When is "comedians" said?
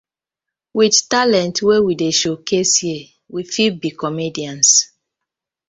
4.01-4.69